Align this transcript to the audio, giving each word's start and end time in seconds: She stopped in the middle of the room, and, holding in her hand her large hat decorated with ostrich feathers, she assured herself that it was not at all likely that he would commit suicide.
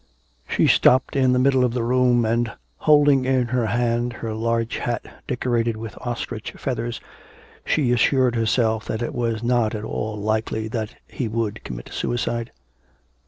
She 0.49 0.65
stopped 0.65 1.15
in 1.15 1.31
the 1.31 1.37
middle 1.37 1.63
of 1.63 1.75
the 1.75 1.83
room, 1.83 2.25
and, 2.25 2.51
holding 2.77 3.23
in 3.25 3.49
her 3.49 3.67
hand 3.67 4.13
her 4.13 4.33
large 4.33 4.77
hat 4.77 5.05
decorated 5.27 5.77
with 5.77 5.95
ostrich 5.99 6.53
feathers, 6.53 6.99
she 7.63 7.91
assured 7.91 8.33
herself 8.33 8.85
that 8.85 9.03
it 9.03 9.13
was 9.13 9.43
not 9.43 9.75
at 9.75 9.83
all 9.83 10.19
likely 10.19 10.67
that 10.69 10.95
he 11.07 11.27
would 11.27 11.63
commit 11.63 11.89
suicide. 11.93 12.51